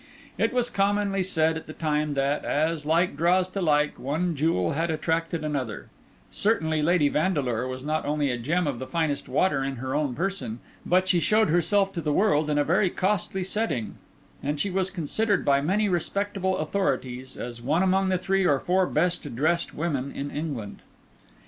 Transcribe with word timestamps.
It 0.35 0.51
was 0.51 0.71
commonly 0.71 1.21
said 1.21 1.57
at 1.57 1.67
the 1.67 1.73
time 1.73 2.15
that, 2.15 2.43
as 2.43 2.87
like 2.87 3.15
draws 3.15 3.47
to 3.49 3.61
like, 3.61 3.99
one 3.99 4.35
jewel 4.35 4.71
had 4.71 4.89
attracted 4.89 5.43
another; 5.43 5.89
certainly 6.31 6.81
Lady 6.81 7.07
Vandeleur 7.07 7.67
was 7.67 7.83
not 7.83 8.03
only 8.03 8.31
a 8.31 8.37
gem 8.39 8.65
of 8.65 8.79
the 8.79 8.87
finest 8.87 9.29
water 9.29 9.63
in 9.63 9.75
her 9.75 9.93
own 9.93 10.15
person, 10.15 10.57
but 10.87 11.07
she 11.07 11.19
showed 11.19 11.49
herself 11.49 11.93
to 11.93 12.01
the 12.01 12.11
world 12.11 12.49
in 12.49 12.57
a 12.57 12.63
very 12.63 12.89
costly 12.89 13.43
setting; 13.43 13.93
and 14.41 14.59
she 14.59 14.71
was 14.71 14.89
considered 14.89 15.45
by 15.45 15.61
many 15.61 15.87
respectable 15.87 16.57
authorities, 16.57 17.37
as 17.37 17.61
one 17.61 17.83
among 17.83 18.09
the 18.09 18.17
three 18.17 18.43
or 18.43 18.59
four 18.59 18.87
best 18.87 19.35
dressed 19.35 19.71
women 19.75 20.11
in 20.11 20.31
England. 20.31 20.79